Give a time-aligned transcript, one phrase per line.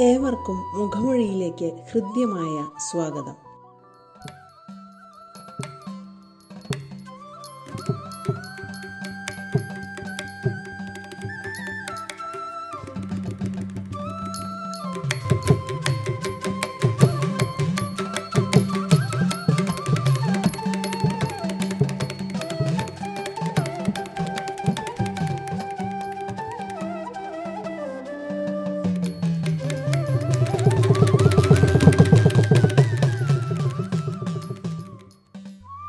[0.00, 3.43] ഏവർക്കും മുഖമൊഴിയിലേക്ക് ഹൃദ്യമായ സ്വാഗതം.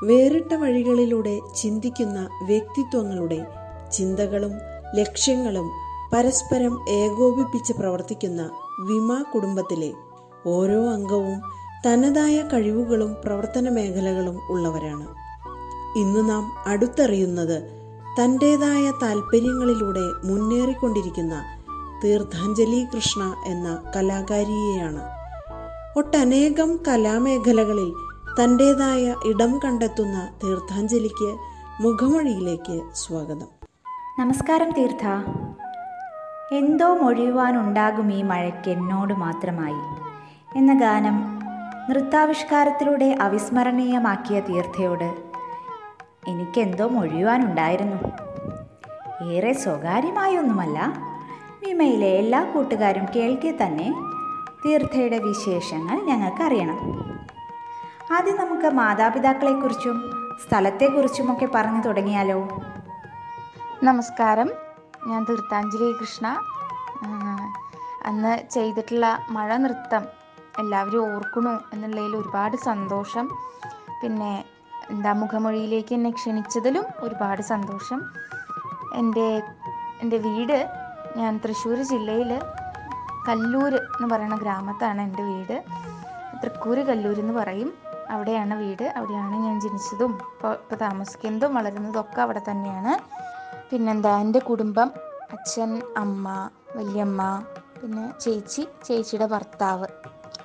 [0.04, 3.48] വേറിട്ട വഴികളിലൂടെ ചിന്തിക്കുന്ന വ്യക്തിത്വങ്ങളുടെ
[3.92, 4.52] ചിന്തകളും
[4.96, 5.72] ലക്ഷ്യങ്ങളും
[6.14, 9.94] പരസ്പരം ഏകോപിപ്പിച്ച് പ്രവർത്തിക്കുന്ന വിമ കുടുംബത്തിലെ
[10.46, 11.42] ഓരോ അംഗവും
[11.86, 15.08] തനതായ കഴിവുകളും പ്രവർത്തന മേഖലകളും ഉള്ളവരാണ്.
[15.98, 17.64] ഇന്ന് നാം അടുത്തറിയുന്നത്
[18.22, 21.44] തന്റെതായ താല്പര്യങ്ങളിലൂടെ മുന്നേറിക്കൊണ്ടിരിക്കുന്ന
[22.04, 25.04] തീർത്ഥാഞ്ജലി കൃഷ്ണ എന്ന കലാകാരിയെയാണ്.
[26.00, 27.94] ഒട്ടനേകം കലാമേഖലകളിൽ
[28.44, 31.38] തന്റെതായ ഇടം കണ്ടെത്തുന്ന തീർത്ഥാഞ്ജലിക്ക്
[31.84, 33.48] മുഖമൊഴിയിലേക്ക് സ്വാഗതം.
[34.20, 35.08] നമസ്കാരം തീർത്ഥ.
[36.56, 39.74] എന്തോ മൊഴിയുവാനുണ്ടാകും ഈ മഴയ്ക്ക് എന്നോട് മാത്രമായി.
[40.58, 41.40] എന്ന ഗാനം
[41.90, 45.14] നൃത്താവിഷ്കാരത്തിലൂടെ അവിസ്മരണീയമാക്കിയ തീർത്ഥയോട്
[46.28, 48.12] എനിക്കെന്തോ മൊഴിയുവാനുണ്ടായിരുന്നു.
[49.32, 50.94] ഏറെ സ്വകാര്യമായൊന്നുമല്ല.
[51.68, 53.96] വിമയിലെ എല്ലാ കൂട്ടുകാരും കേൾക്കെ തന്നെ
[54.66, 57.15] തീർത്ഥയുടെ വിശേഷങ്ങൾ ഞങ്ങൾക്കറിയണം.
[58.14, 60.12] ആദ്യം നമുക്ക് മാതാപിതാക്കളെക്കുറിച്ചും
[60.48, 62.48] സ്ഥലത്തെക്കുറിച്ചുമൊക്കെ പറഞ്ഞു തുടങ്ങിയാലോ?
[63.84, 64.50] നമസ്കാരം.
[65.08, 66.28] ഞാൻ തീർത്ഥാഞ്ജലി കൃഷ്ണ.
[68.06, 70.04] അന്ന് ചെയ്തിട്ടുള്ള മഴ നൃത്തം
[70.60, 73.30] എല്ലാവരും ഓർക്കണു എന്നുള്ളതിൽ ഒരുപാട് സന്തോഷം.
[74.02, 74.46] പിന്നെ
[74.92, 78.02] എന്താ മുഖമൊഴിയിലേക്ക് എന്നെ ക്ഷണിച്ചതിലും ഒരുപാട് സന്തോഷം.
[78.94, 79.42] എന്റെ
[80.02, 80.70] എന്റെ വീട്
[81.18, 82.42] ഞാൻ തൃശ്ശൂർ ജില്ലയിൽ
[83.28, 85.64] കല്ലൂർ എന്ന് പറയുന്ന ഗ്രാമത്താണ് എന്റെ വീട്.
[86.44, 87.74] തൃക്കൂർ കല്ലൂർ എന്ന് പറയും.
[88.10, 88.94] അവിടെയാണ് വീട്.
[88.98, 92.94] അവിടെയാണ് ഞാൻ ജനിച്ചതും ഇപ്പോൾ ഇപ്പോൾ താമസിക്കുന്നതും വളരുന്നതും ഒക്കെ അവിടെ തന്നെയാണ്.
[93.70, 94.92] പിന്നെന്താ എന്റെ കുടുംബം
[95.32, 97.44] അച്ഛൻ അമ്മ വലിയമ്മ
[97.82, 99.88] പിന്നെ ചേച്ചി ചേച്ചിയുടെ ഭർത്താവ്.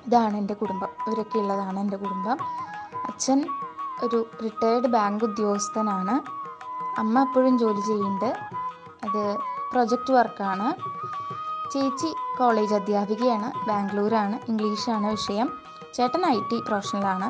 [0.07, 0.87] ഇതാണ് എന്റെ കുടുംബം.
[1.07, 2.37] ഇവരൊക്കെ ഉള്ളതാണ് എന്റെ കുടുംബം.
[3.07, 3.45] അച്ഛൻ
[4.03, 6.15] ഒരു റിട്ടയേർഡ് ബാങ്ക് ഉദ്യോഗസ്ഥനാണ്.
[6.97, 8.33] അമ്മ എപ്പോഴും ജോലി ചെയ്യുന്നുണ്ട്.
[9.03, 9.37] അത്
[9.71, 10.73] പ്രൊജക്റ്റ് വർക്കാണ്
[11.71, 15.47] ചേച്ചി കോളേജ് അധ്യാപികയാണ് ബാംഗ്ലൂരാണ് ഇംഗ്ലീഷാണ് വിഷയം.
[15.95, 17.29] ചേട്ടൻ ഐ ടി പ്രൊഫഷണലാണ്.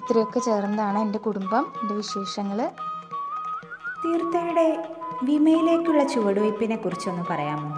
[0.00, 2.58] ഇത്രയൊക്കെ ചേർന്നതാണ് എന്റെ കുടുംബം എന്റെ വിശേഷങ്ങൾ
[4.02, 4.66] തീർത്ഥയുടെ
[5.28, 7.70] വിമയിലേക്കുള്ള ചുവടുവയ്പ്പിനെ കുറിച്ചൊന്ന് പറയാമോ?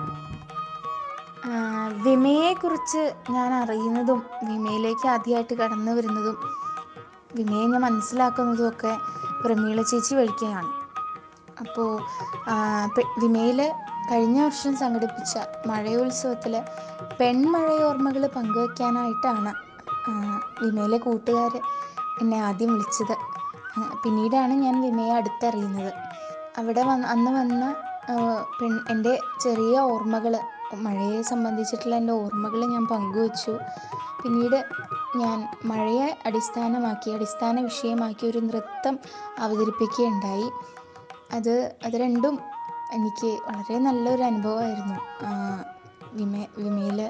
[2.05, 3.03] വിമയെക്കുറിച്ച്
[3.35, 4.21] ഞാൻ അറിയുന്നതും
[4.51, 6.37] വിമയിലേക്ക് ആദ്യമായിട്ട് കടന്നു വരുന്നതും
[7.39, 8.93] വിമയെ ഞാൻ മനസ്സിലാക്കുന്നതും ഒക്കെ
[9.43, 10.71] പ്രമീള ചേച്ചി വഴിക്കാണ്.
[11.63, 11.91] അപ്പോൾ
[13.23, 13.61] വിമയിൽ
[14.11, 16.63] കഴിഞ്ഞ വർഷം സംഘടിപ്പിച്ച മഴയോത്സവത്തിൽ
[17.21, 19.53] പെൺമഴയോർമ്മകൾ പങ്കുവയ്ക്കാനായിട്ടാണ്
[20.63, 21.53] വിമയിലെ കൂട്ടുകാർ
[22.21, 23.15] എന്നെ ആദ്യം വിളിച്ചത്.
[24.05, 25.93] പിന്നീടാണ് ഞാൻ വിമയെ അടുത്തറിയുന്നത്.
[26.59, 27.75] അവിടെ വന്ന് അന്ന് വന്ന
[28.61, 30.35] പെൺ എന്റെ ചെറിയ ഓർമ്മകൾ
[30.75, 33.59] മഴയെ സംബന്ധിച്ചിട്ടുള്ള എന്റെ ഓർമ്മകൾ ഞാൻ പങ്കുവച്ചു.
[34.23, 34.65] പിന്നീട്
[35.17, 38.99] ഞാൻ മഴയെ അടിസ്ഥാനമാക്കി അടിസ്ഥാന വിഷയമാക്കി ഒരു നൃത്തം
[39.39, 40.49] അവതരിപ്പിക്കുകയുണ്ടായി.
[41.33, 41.55] അത്
[41.85, 42.39] അത് രണ്ടും
[42.95, 44.99] എനിക്ക് വളരെ നല്ലൊരു അനുഭവമായിരുന്നു.
[46.13, 47.01] വിമ വിമയിൽ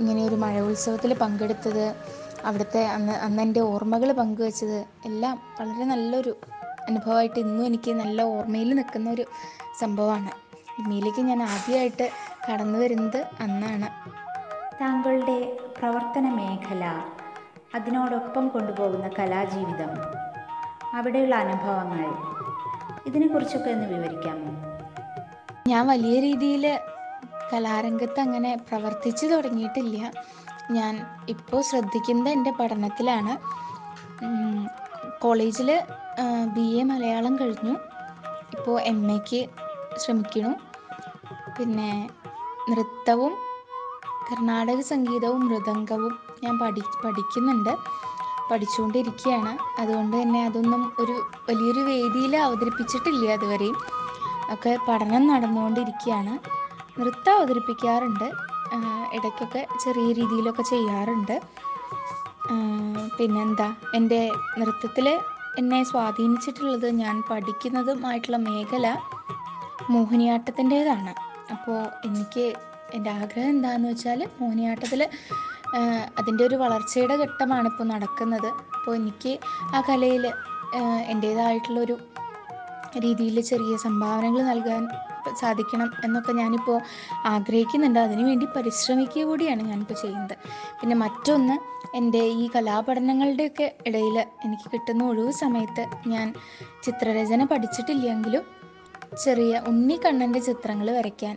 [0.00, 1.94] ഇങ്ങനെ ഒരു മഴ ഉത്സവത്തിൽ പങ്കെടുത്തത്
[2.44, 6.36] അവിടുത്തെ അന്ന് അന്ന് എന്റെ ഓർമ്മകൾ പങ്കുവച്ചത് എല്ലാം വളരെ നല്ലൊരു
[6.88, 9.24] അനുഭവമായിട്ട് ഇന്നും എനിക്ക് നല്ല ഓർമ്മയിൽ നിൽക്കുന്ന ഒരു
[9.80, 10.30] സംഭവമാണ്.
[10.78, 12.06] വിമയിലേക്ക് ഞാൻ ആദ്യമായിട്ട്
[12.46, 13.88] കടന്നു വരുന്നത് അന്നാണ്.
[14.80, 15.36] താങ്കളുടെ
[15.78, 16.84] പ്രവർത്തന മേഖല
[17.74, 19.92] അതിനോടൊപ്പം കൊണ്ടുപോകുന്ന കലാജീവിതം
[20.94, 22.06] അവിടെയുള്ള അനുഭവങ്ങൾ
[23.06, 24.69] ഇതിനെക്കുറിച്ചൊക്കെ ഒന്ന് വിവരിക്കാമോ?
[25.70, 26.64] ഞാൻ വലിയ രീതിയിൽ
[27.52, 29.98] കലാരംഗത്ത് അങ്ങനെ പ്രവർത്തിച്ചു തുടങ്ങിയിട്ടില്ല.
[30.70, 30.94] ഞാൻ
[31.28, 33.32] ഇപ്പോൾ ശ്രദ്ധിക്കുന്നത് എന്റെ പഠനത്തിലാണ്.
[35.22, 35.70] കോളേജിൽ
[36.56, 37.74] ബി എ മലയാളം കഴിഞ്ഞു.
[38.56, 39.40] ഇപ്പോൾ എം എക്ക്
[39.98, 40.52] ശ്രമിക്കണു.
[41.58, 41.90] പിന്നെ
[42.70, 43.32] നൃത്തവും
[44.28, 46.12] കർണാടക സംഗീതവും മൃദംഗവും
[46.44, 47.72] ഞാൻ പഠി പഠിക്കുന്നുണ്ട്.
[48.50, 51.16] പഠിച്ചുകൊണ്ടിരിക്കുകയാണ് അതുകൊണ്ട് തന്നെ അതൊന്നും ഒരു
[51.48, 53.76] വലിയൊരു വേദിയിൽ അവതരിപ്പിച്ചിട്ടില്ല അതുവരെയും
[54.54, 56.34] ഒക്കെ പഠനം നടന്നുകൊണ്ടിരിക്കുകയാണ്
[57.00, 58.28] നൃത്തം അവതരിപ്പിക്കാറുണ്ട്.
[59.16, 61.36] ഇടയ്ക്കൊക്കെ ചെറിയ രീതിയിലൊക്കെ ചെയ്യാറുണ്ട്.
[63.18, 63.68] പിന്നെന്താ?
[63.94, 64.20] എന്റെ
[64.60, 65.06] നൃത്തത്തിൽ
[65.60, 68.86] എന്നെ സ്വാധീനിച്ചിട്ടുള്ളത് ഞാൻ പഠിക്കുന്നതുമായിട്ടുള്ള മേഖല
[69.90, 71.12] മോഹിനിയാട്ടത്തിന്റേതാണ്.
[71.54, 72.44] അപ്പോൾ എനിക്ക്
[72.96, 75.00] എന്റെ ആഗ്രഹം എന്താണെന്ന് വെച്ചാൽ മോഹിനിയാട്ടത്തിൽ
[76.18, 78.48] അതിന്റെ ഒരു വളർച്ചയുടെ ഘട്ടമാണ് ഇപ്പോൾ നടക്കുന്നത്.
[78.76, 79.32] അപ്പോൾ എനിക്ക്
[79.74, 80.24] ആ കലയിൽ
[81.08, 81.96] എന്റേതായിട്ടുള്ളൊരു
[82.98, 84.88] രീതിയിൽ ചെറിയ സംഭാവനകൾ നൽകാൻ
[85.40, 86.80] സാധിക്കണം എന്നൊക്കെ ഞാനിപ്പോൾ
[87.26, 87.98] ആഗ്രഹിക്കുന്നുണ്ട്.
[87.98, 90.36] അതിനുവേണ്ടി പരിശ്രമിക്കുക കൂടിയാണ് ഞാനിപ്പോൾ ചെയ്യുന്നത്.
[90.80, 96.34] പിന്നെ മറ്റൊന്ന് എന്റെ ഈ കലാപഠനങ്ങളുടെയൊക്കെ ഇടയിൽ എനിക്ക് കിട്ടുന്ന ഒഴിവ് സമയത്ത് ഞാൻ
[96.82, 98.42] ചിത്രരചന പഠിച്ചിട്ടില്ലെങ്കിലും
[99.24, 101.36] ചെറിയ ഉണ്ണിക്കണ്ണന്റെ ചിത്രങ്ങൾ വരയ്ക്കാൻ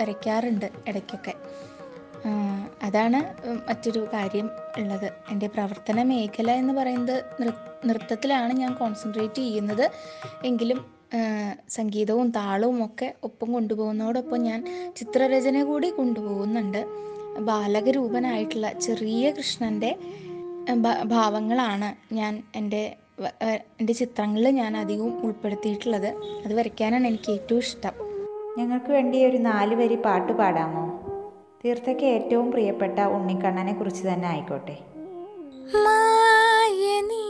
[0.00, 1.34] വരയ്ക്കാറുണ്ട് ഇടയ്ക്കൊക്കെ.
[2.82, 3.18] അതാണ്
[3.68, 5.12] മറ്റൊരു കാര്യം ഉള്ളത്.
[5.30, 7.24] എന്റെ പ്രവർത്തന മേഖല എന്ന് പറയുന്നത്
[7.88, 9.90] നൃത്തത്തിലാണ് ഞാൻ കോൺസെൻട്രേറ്റ് ചെയ്യുന്നത്.
[10.44, 10.98] എങ്കിലും
[11.68, 14.64] സംഗീതവും താളവും ഒക്കെ ഒപ്പം കൊണ്ടുപോകുന്നതോടൊപ്പം ഞാൻ
[14.96, 16.86] ചിത്രരചന കൂടി കൊണ്ടുപോകുന്നുണ്ട്.
[17.38, 19.96] ബാലകരൂപനായിട്ടുള്ള ചെറിയ കൃഷ്ണന്റെ
[21.04, 22.96] ഭാവങ്ങളാണ് ഞാൻ എന്റെ
[23.80, 26.06] എന്റെ ചിത്രങ്ങളിൽ ഞാൻ അധികവും ഉൾപ്പെടുത്തിയിട്ടുള്ളത്.
[26.44, 27.94] അത് വരയ്ക്കാനാണ് എനിക്ക് ഏറ്റവും ഇഷ്ടം.
[28.58, 30.97] ഞങ്ങൾക്ക് വേണ്ടി ഒരു നാല് വരി പാട്ട് പാടാമോ?
[31.62, 34.76] തീർത്ഥയ്ക്ക് ഏറ്റവും പ്രിയപ്പെട്ട ഉണ്ണിക്കണ്ണനെ കുറിച്ച് തന്നെ ആയിക്കോട്ടെ.
[35.84, 37.27] മായ നീക്കും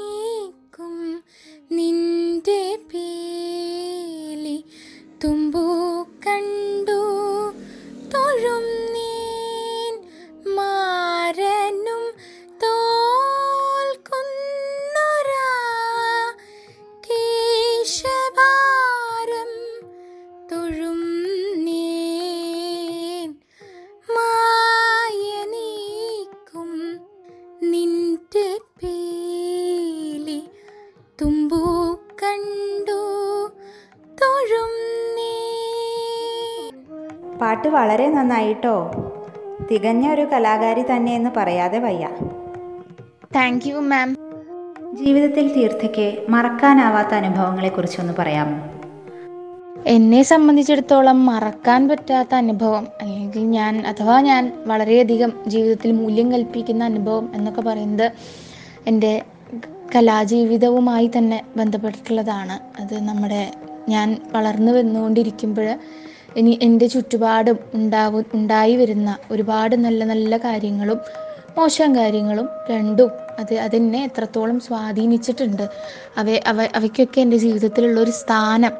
[31.22, 32.98] തുമ്പു കണ്ടു
[34.22, 34.72] തൊഴും
[37.38, 38.90] പാട്ട് വളരെ നന്നായിട്ടോ?
[39.70, 42.08] തികഞ്ഞ ഒരു കലാകാരി തന്നെ എന്ന് പറയാതെ വയ്യ.
[43.36, 44.16] താങ്ക് യു മാം
[44.92, 48.58] ജീവിതത്തിൽ തീർത്ഥയ്ക്ക് മറക്കാനാവാത്ത അനുഭവങ്ങളെക്കുറിച്ചൊന്ന് പറയാമോ?
[49.86, 57.60] എന്നെ സംബന്ധിച്ചിടത്തോളം മറക്കാൻ പറ്റാത്ത അനുഭവം അല്ലെങ്കിൽ ഞാൻ അഥവാ ഞാൻ വളരെയധികം ജീവിതത്തിൽ മൂല്യം കൽപ്പിക്കുന്ന അനുഭവം എന്നൊക്കെ
[57.60, 58.12] പറയുന്നത്
[58.86, 59.22] എന്റെ
[59.94, 62.80] കലാജീവിതവുമായി തന്നെ ബന്ധപ്പെട്ടിട്ടുള്ളതാണ്.
[62.80, 63.52] അത് നമ്മുടെ
[63.88, 65.78] ഞാൻ വളർന്നു വന്നുകൊണ്ടിരിക്കുമ്പോൾ
[66.36, 70.98] ഇനി എന്റെ ചുറ്റുപാടും ഉണ്ടാവും ഉണ്ടായി വരുന്ന ഒരുപാട് നല്ല നല്ല കാര്യങ്ങളും
[71.58, 75.68] മോശം കാര്യങ്ങളും രണ്ടും അത് അതെന്നെ എത്രത്തോളം സ്വാധീനിച്ചിട്ടുണ്ട്.
[76.16, 78.72] അവ അവ അവയ്ക്കൊക്കെ എന്റെ ജീവിതത്തിലുള്ള ഒരു സ്ഥാനം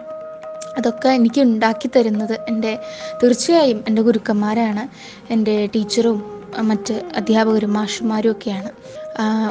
[0.78, 2.78] അതൊക്കെ എനിക്ക് ഉണ്ടാക്കി തരുന്നത് എന്റെ
[3.22, 4.88] തീർച്ചയായും എന്റെ ഗുരുക്കന്മാരാണ്.
[5.32, 6.18] എന്റെ ടീച്ചറും
[6.60, 8.70] മറ്റ് അധ്യാപകരും മാഷന്മാരും ഒക്കെയാണ്.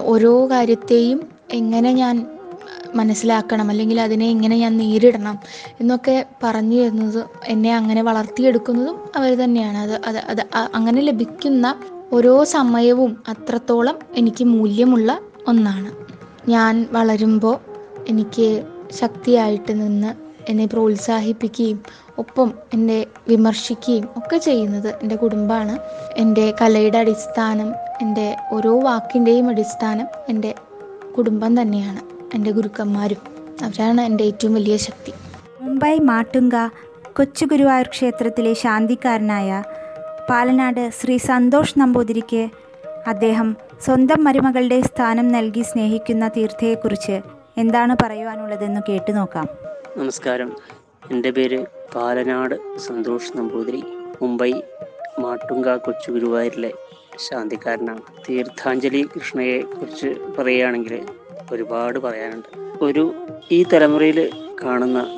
[0.01, 2.27] ഓരോ കാര്യത്തെയും എങ്ങനെ ഞാൻ
[2.96, 3.70] മനസ്സിലാക്കണം?
[3.70, 5.39] അല്ലെങ്കിൽ അതിനെ എങ്ങനെ ഞാൻ നേരിടണം?
[5.80, 9.77] എന്നൊക്കെ പറഞ്ഞു തരുന്നത് എന്നെ അങ്ങനെ വളർത്തിയെടുക്കുന്നതും അവർ തന്നെയാണ്.
[9.77, 11.75] അത് അത് അത് അങ്ങനെ ലഭിക്കുന്ന
[12.13, 15.92] ഓരോ സമയവും അത്രത്തോളം എനിക്ക് മൂല്യമുള്ള ഒന്നാണ്.
[16.50, 17.58] ഞാൻ വളരുമ്പോൾ
[18.08, 20.13] എനിക്ക് ശക്തിയായിട്ട് നിന്ന്
[20.50, 21.84] എന്നെ പ്രോത്സാഹിപ്പിക്കുകയും
[22.18, 25.80] ഒപ്പം എന്നെ വിമർശിക്കുകയും ഒക്കെ ചെയ്യുന്നത് എന്റെ കുടുംബമാണ്.
[26.18, 30.56] എന്റെ കലയുടെ അടിസ്ഥാനം എന്റെ ഓരോ വാക്കിന്റെയും അടിസ്ഥാനം എന്റെ
[31.17, 32.01] കുടുംബം തന്നെയാണ്.
[32.36, 33.21] എന്റെ ഗുരുക്കന്മാരും
[33.62, 35.13] അവരാണ് എന്റെ ഏറ്റവും വലിയ ശക്തി.
[35.62, 36.55] മുംബൈ മാട്ടുങ്ക
[37.17, 39.63] കൊച്ചു ഗുരുവായൂർ ക്ഷേത്രത്തിലെ ശാന്തിക്കാരനായ
[40.29, 42.50] പാലനാട് ശ്രീ സന്തോഷ് നമ്പൂതിരിക്ക്
[43.07, 43.55] അദ്ദേഹം
[43.86, 47.21] സ്വന്തം മരുമകളുടെ സ്ഥാനം നൽകി സ്നേഹിക്കുന്ന തീർത്ഥയെക്കുറിച്ച്
[47.57, 49.47] എന്താണ് പറയുവാനുള്ളതെന്ന് കേട്ടു നോക്കാം.
[49.97, 50.51] നമസ്കാരം.
[51.12, 53.83] എന്റെ പേര് പാലനാട് സന്തോഷ് നമ്പൂതിരി.
[54.21, 54.51] മുംബൈ
[55.19, 56.74] മാട്ടുങ്ക കൊച്ചു ഗുരുവായൂരിലെ
[57.17, 58.01] ശാന്തിക്കാരനാണ്.
[58.29, 60.07] തീർത്ഥാഞ്ജലി കൃഷ്ണയെ കുറിച്ച്
[60.38, 61.05] പറയുകയാണെങ്കിൽ
[61.51, 62.50] ഒരുപാട് പറയാനുണ്ട്.
[62.81, 63.13] ഒരു
[63.51, 64.31] ഈ തലമുറയിൽ
[64.63, 65.17] കാണുന്ന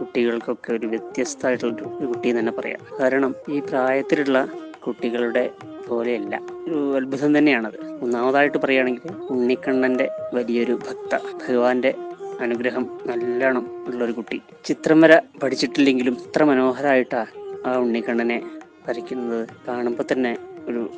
[0.00, 2.80] കുട്ടികൾക്കൊക്കെ ഒരു വ്യത്യസ്തമായിട്ടുള്ള ഒരു കുട്ടി തന്നെ പറയാം.
[3.00, 4.48] കാരണം ഈ പ്രായത്തിലുള്ള
[4.86, 5.50] കുട്ടികളുടെ
[5.88, 6.40] പോലെയല്ല.
[6.68, 7.78] ഒരു അത്ഭുതം തന്നെയാണത്.
[8.02, 11.18] ഒന്നാമതായിട്ട് പറയുകയാണെങ്കിൽ ഉണ്ണിക്കണ്ണന്റെ വലിയൊരു ഭക്ത.
[11.48, 11.94] ഭഗവാന്റെ
[12.40, 14.42] അനുഗ്രഹം നല്ലോണം ഉള്ളൊരു കുട്ടി.
[14.64, 17.26] ചിത്രം വര പഠിച്ചിട്ടില്ലെങ്കിലും ഇത്ര മനോഹരമായിട്ടാണ്
[17.66, 18.42] ആ ഉണ്ണിക്കണ്ണനെ
[18.88, 20.36] വരയ്ക്കുന്നത് കാണുമ്പോൾ തന്നെ
[20.68, 20.90] ഒരു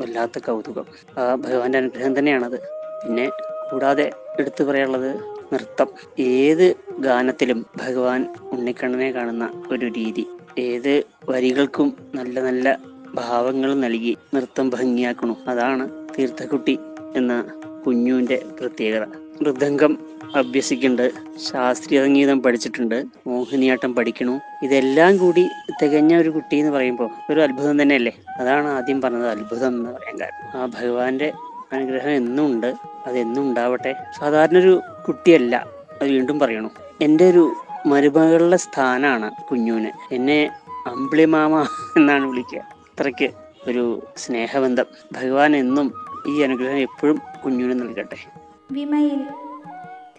[0.00, 0.84] വല്ലാത്ത കൗതുകം.
[1.18, 2.60] ആ ഭഗവാന്റെ അനുഗ്രഹം തന്നെയാണത്.
[3.04, 3.30] പിന്നെ
[3.72, 5.16] കൂടാതെ എടുത്തു പറയാനുള്ളത്
[5.52, 5.86] നൃത്തം.
[6.18, 10.26] ഏത് ഗാനത്തിലും ഭഗവാൻ ഉണ്ണിക്കണ്ണനെ കാണുന്ന ഒരു രീതി.
[10.58, 12.80] ഏത് വരികൾക്കും നല്ല നല്ല
[13.14, 15.36] ഭാവങ്ങൾ നൽകി നൃത്തം ഭംഗിയാക്കണു.
[15.46, 16.78] അതാണ് തീർത്ഥക്കുട്ടി
[17.16, 17.44] എന്ന
[17.86, 19.25] കുഞ്ഞുവിന്റെ പ്രത്യേകത.
[19.42, 19.98] മൃദംഗം
[20.36, 21.12] അഭ്യസിക്കുന്നുണ്ട്.
[21.52, 23.04] ശാസ്ത്രീയ സംഗീതം പഠിച്ചിട്ടുണ്ട്.
[23.26, 25.48] മോഹിനിയാട്ടം പഠിക്കണു ഇതെല്ലാം കൂടി
[25.82, 28.16] തികഞ്ഞ ഒരു കുട്ടി എന്ന് പറയുമ്പോൾ ഒരു അത്ഭുതം തന്നെയല്ലേ?
[28.38, 30.60] അതാണ് ആദ്യം പറഞ്ഞത് അത്ഭുതം എന്ന് പറയാൻ കാരണം.
[30.60, 31.32] ആ ഭഗവാന്റെ
[31.72, 32.74] അനുഗ്രഹം എന്നും ഉണ്ട്
[33.06, 33.94] അതെന്നും ഉണ്ടാവട്ടെ.
[34.18, 35.56] സാധാരണ ഒരു കുട്ടിയല്ല.
[36.02, 36.70] അത് വീണ്ടും പറയണു.
[37.00, 37.52] എന്റെ ഒരു
[37.86, 40.50] മരുമകളുടെ സ്ഥാനാണ് കുഞ്ഞുവിന് എന്നെ
[40.86, 41.62] അമ്പിളി മാമ
[41.96, 42.58] എന്നാണ് വിളിക്കുക.
[42.58, 43.30] അത്രയ്ക്ക്
[43.68, 44.84] ഒരു സ്നേഹബന്ധം.
[45.12, 45.92] ഭഗവാൻ എന്നും
[46.28, 48.45] ഈ അനുഗ്രഹം എപ്പോഴും കുഞ്ഞുവിന് നൽകട്ടെ.
[48.70, 49.30] വിമയിൽ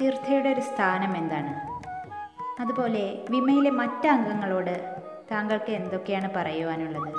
[0.02, 1.54] തീർത്ഥയുടെ ഒരു സ്ഥാനം എന്താണ്?
[2.62, 4.96] അതുപോലെ വിമയിലെ മറ്റ് അംഗങ്ങളോട്
[5.32, 7.14] താങ്കൾക്ക് എന്തൊക്കെയാണ് പറയുവാനുള്ളത്?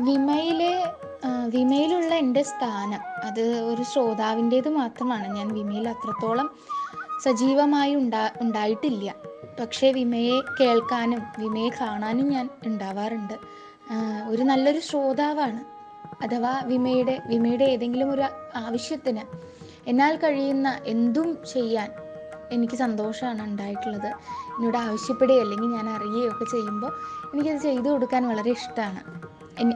[0.00, 0.92] വിമയിലെ
[1.48, 5.36] വിമയിലുള്ള എന്റെ സ്ഥാനം അത് ഒരു ശ്രോതാവിന്റേത് മാത്രമാണ്.
[5.36, 6.50] ഞാൻ വിമയിൽ അത്രത്തോളം
[7.22, 9.14] സജീവമായി ഉണ്ടാ ഉണ്ടായിട്ടില്ല.
[9.60, 13.34] പക്ഷേ വിമയെ കേൾക്കാനും വിമയെ കാണാനും ഞാൻ ഉണ്ടാവാറുണ്ട്.
[14.28, 15.60] ഒരു നല്ലൊരു ശ്രോതാവാണ്.
[16.24, 18.22] അഥവാ വിമയുടെ വിമയുടെ ഏതെങ്കിലും ഒരു
[18.56, 19.53] ആവശ്യത്തിന്
[19.88, 21.90] എന്നാൽ കഴിയുന്ന എന്തും ചെയ്യാൻ
[22.52, 24.06] എനിക്ക് സന്തോഷമാണ് ഉണ്ടായിട്ടുള്ളത്.
[24.06, 26.92] എന്നോട് ആവശ്യപ്പെടുകയോ അല്ലെങ്കിൽ ഞാൻ അറിയുകയോ ഒക്കെ ചെയ്യുമ്പോൾ
[27.34, 29.00] എനിക്കത് ചെയ്തു കൊടുക്കാൻ വളരെ ഇഷ്ടമാണ്.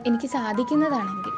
[0.06, 1.34] എനിക്ക് സാധിക്കുന്നതാണെങ്കിൽ.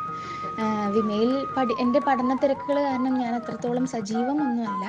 [0.90, 4.86] വിമയിൽ പഠി എന്റെ പഠന തിരക്കുകൾ കാരണം ഞാൻ അത്രത്തോളം സജീവമൊന്നുമല്ല.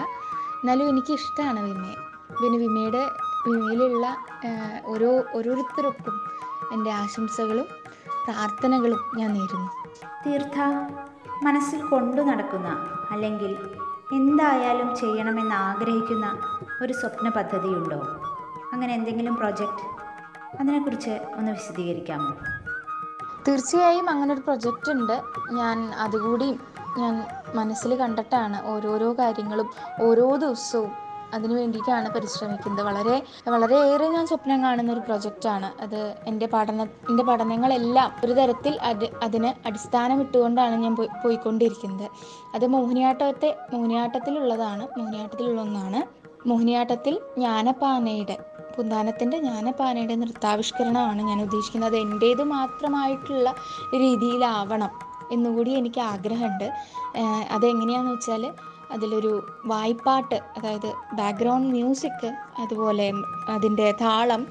[0.62, 1.98] എന്നാലും എനിക്ക് ഇഷ്ടമാണ് വിമയെ.
[2.42, 3.04] പിന്നെ വിമയുടെ
[3.48, 4.18] വിമയിലുള്ള
[4.86, 6.18] ഓരോ ഓരോരുത്തർക്കും
[6.74, 7.68] എന്റെ ആശംസകളും
[8.26, 9.70] പ്രാർത്ഥനകളും ഞാൻ നേരുന്നു.
[10.26, 10.60] തീർത്ഥ
[11.42, 12.68] മനസ്സിൽ കൊണ്ടു നടക്കുന്ന
[13.12, 13.52] അല്ലെങ്കിൽ
[14.14, 16.28] എന്തായാലും ചെയ്യണമെന്ന് ആഗ്രഹിക്കുന്ന
[16.82, 18.00] ഒരു സ്വപ്ന പദ്ധതിയുണ്ടോ?
[18.74, 19.86] അങ്ങനെ എന്തെങ്കിലും പ്രോജക്റ്റ്?
[20.60, 22.32] അതിനെക്കുറിച്ച് ഒന്ന് വിശദീകരിക്കാമോ?
[23.48, 25.16] തീർച്ചയായും അങ്ങനെ ഒരു പ്രൊജക്റ്റ് ഉണ്ട്
[25.52, 26.50] ഞാൻ അതുകൂടി
[26.98, 27.14] ഞാൻ
[27.56, 29.68] മനസ്സിൽ കണ്ടിട്ടാണ് ഓരോരോ കാര്യങ്ങളും
[30.02, 30.92] ഓരോ ദിവസവും
[31.36, 32.84] അതിനു വേണ്ടിയിട്ടാണ് പരിശ്രമിക്കുന്നത്.
[32.90, 33.16] വളരെ
[33.54, 39.52] വളരെയേറെ ഞാൻ സ്വപ്നം കാണുന്ന ഒരു പ്രൊജക്റ്റാണ് അത് എന്റെ പഠന എന്റെ പഠനങ്ങളെല്ലാം ഒരു തരത്തിൽ അത് അതിന്
[39.68, 42.08] അടിസ്ഥാനമിട്ടുകൊണ്ടാണ് ഞാൻ പോയി പോയിക്കൊണ്ടിരിക്കുന്നത്.
[42.56, 46.02] അത് മോഹിനിയാട്ടത്തെ മോഹിനിയാട്ടത്തിലുള്ളതാണ് മോഹിനിയാട്ടത്തിലുള്ള ഒന്നാണ്
[46.48, 48.36] മോഹിനിയാട്ടത്തിൽ ജ്ഞാനപ്പാനയുടെ
[48.76, 51.90] പുന്താനത്തിന്റെ ജ്ഞാനപ്പാനയുടെ നൃത്താവിഷ്കരണമാണ് ഞാൻ ഉദ്ദേശിക്കുന്നത്.
[51.92, 53.48] അത് എന്റേത് മാത്രമായിട്ടുള്ള
[54.04, 54.92] രീതിയിലാവണം
[55.36, 56.68] എന്നുകൂടി എനിക്ക് ആഗ്രഹമുണ്ട്.
[57.56, 58.44] അതെങ്ങനെയാണെന്ന് വെച്ചാൽ
[58.92, 59.34] അതിലൊരു
[59.66, 62.28] വായ്പാട്ട് അതായത് ബാക്ക്ഗ്രൗണ്ട് മ്യൂസിക്
[62.60, 63.14] അതുപോലെ
[63.50, 64.48] അതിന്റെ താളം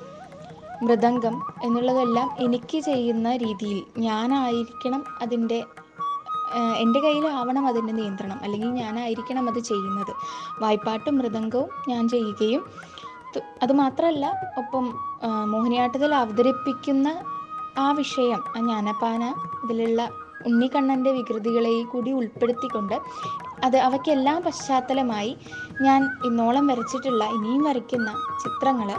[0.82, 5.64] മൃദംഗം എന്നുള്ളതെല്ലാം എനിക്ക് ചെയ്യുന്ന രീതിയിൽ ഞാനായിരിക്കണം അതിന്റെ
[6.76, 8.38] എന്റെ കയ്യിലാവണം അതിന്റെ നിയന്ത്രണം.
[8.42, 10.12] അല്ലെങ്കിൽ ഞാനായിരിക്കണം അത് ചെയ്യുന്നത്.
[10.60, 12.62] വായ്പാട്ടും മൃദംഗവും ഞാൻ ചെയ്യുകയും
[13.62, 14.26] അതുമാത്രമല്ല
[14.58, 14.84] ഒപ്പം
[15.44, 17.08] മോഹിനിയാട്ടത്തിൽ അവതരിപ്പിക്കുന്ന
[17.78, 20.10] ആ വിഷയം ആ ജ്ഞാനപ്പാന ഇതിലുള്ള
[20.46, 22.96] ഉണ്ണിക്കണ്ണന്റെ വികൃതികളെ കൂടി ഉൾപ്പെടുത്തിക്കൊണ്ട്
[23.64, 25.36] അത് അവയ്ക്കെല്ലാം പശ്ചാത്തലമായി
[25.82, 28.10] ഞാൻ ഇന്നോളം വരച്ചിട്ടുള്ള ഇനിയും വരയ്ക്കുന്ന
[28.42, 28.90] ചിത്രങ്ങൾ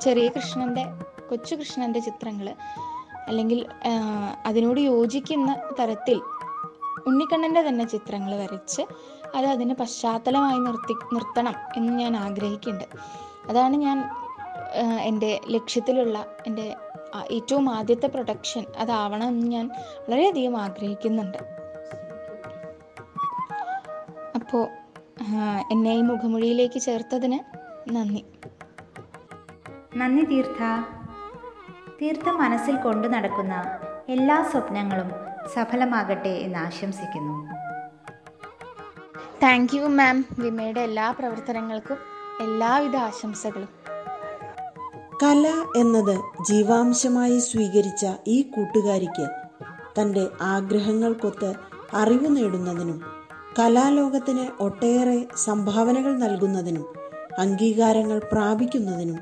[0.00, 0.84] ചെറിയ കൃഷ്ണന്റെ
[1.28, 2.48] കൊച്ചു കൃഷ്ണന്റെ ചിത്രങ്ങൾ
[3.28, 3.66] അല്ലെങ്കിൽ
[4.44, 6.20] അതിനോട് യോജിക്കുന്ന തരത്തിൽ
[7.06, 8.82] ഉണ്ണിക്കണ്ണന്റെ തന്നെ ചിത്രങ്ങൾ വരച്ച്
[9.36, 12.98] അത് അതിന് പശ്ചാത്തലമായി നിർത്തി നിർത്തണം എന്ന് ഞാൻ ആഗ്രഹിക്കുന്നുണ്ട്.
[13.48, 13.98] അതാണ് ഞാൻ
[15.02, 16.76] എന്റെ ലക്ഷ്യത്തിലുള്ള എന്റെ
[17.30, 19.70] ഏറ്റവും ആദ്യത്തെ പ്രൊഡക്ഷൻ അതാവണം എന്ന് ഞാൻ
[20.08, 21.38] വളരെയധികം ആഗ്രഹിക്കുന്നുണ്ട്.
[24.46, 24.68] അപ്പോൾ
[25.72, 27.38] എന്നെ ഈ മുഖമൊഴിയിലേക്ക് ചേർത്തതിന്
[27.96, 28.24] നന്ദി.
[29.96, 30.62] നന്ദി തീർത്ഥ.
[32.02, 33.54] തീർത്ഥ മനസ്സിൽ കൊണ്ടു നടക്കുന്ന
[34.08, 35.10] എല്ലാ സ്വപ്നങ്ങളും
[35.54, 37.34] സഫലമാകട്ടെ എന്ന് ആശംസിക്കുന്നു.
[39.42, 41.96] താങ്ക് യു മാം വിമയുടെ എല്ലാ പ്രവർത്തനങ്ങൾക്കും
[42.40, 43.68] എല്ലാവിധ ആശംസകളും.
[45.22, 49.28] കല എന്നത് ജീവാംശമായി സ്വീകരിച്ച ഈ കൂട്ടുകാരിക്ക്
[50.00, 51.54] തന്റെ ആഗ്രഹങ്ങൾക്കൊത്ത്
[51.92, 53.15] അറിവ് നേടുന്നതിനും
[53.58, 56.84] കലാലോകത്തിന് ഒട്ടേറെ സംഭാവനകൾ നൽകുന്നതിനും
[57.38, 59.18] അംഗീകാരങ്ങൾ പ്രാപിക്കുന്നതിനും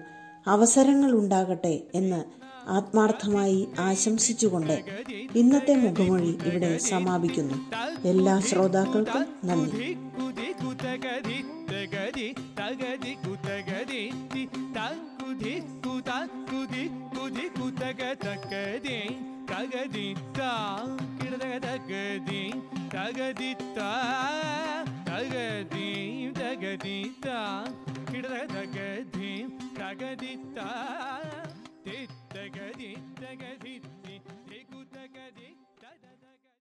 [0.46, 2.20] അവസരങ്ങൾ ഉണ്ടാകട്ടെ എന്ന്
[2.68, 4.76] ആത്മാർത്ഥമായി ആശംസിച്ചുകൊണ്ട്
[5.34, 7.58] ഇന്നത്തെ മുഖമൊഴി ഇവിടെ സമാപിക്കുന്നു
[8.04, 9.90] എല്ലാ ശ്രോതാക്കൾക്കും നന്ദി
[22.94, 23.88] தகதித்தா
[25.08, 25.88] தகதி
[26.32, 27.38] தகதித்தா
[28.10, 29.32] கிட தகதி
[29.78, 30.68] தகதித்தா
[32.34, 33.74] தகதி தகதி